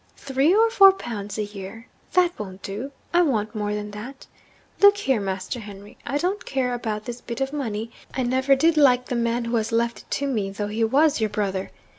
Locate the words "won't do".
2.39-2.91